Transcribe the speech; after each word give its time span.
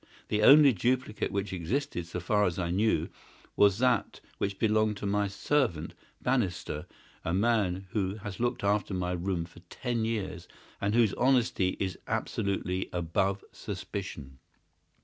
The 0.29 0.41
only 0.41 0.73
duplicate 0.73 1.31
which 1.31 1.53
existed, 1.53 2.07
so 2.07 2.19
far 2.19 2.45
as 2.45 2.57
I 2.57 2.71
knew, 2.71 3.07
was 3.55 3.77
that 3.77 4.19
which 4.39 4.57
belonged 4.57 4.97
to 4.97 5.05
my 5.05 5.27
servant, 5.27 5.93
Bannister, 6.23 6.87
a 7.23 7.35
man 7.35 7.85
who 7.91 8.15
has 8.15 8.39
looked 8.39 8.63
after 8.63 8.95
my 8.95 9.11
room 9.11 9.45
for 9.45 9.59
ten 9.69 10.03
years, 10.03 10.47
and 10.81 10.95
whose 10.95 11.13
honesty 11.13 11.77
is 11.79 11.99
absolutely 12.07 12.89
above 12.91 13.43
suspicion. 13.51 14.39